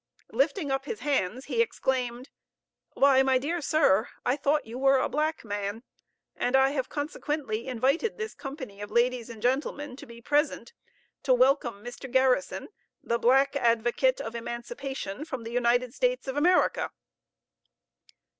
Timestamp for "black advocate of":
13.19-14.33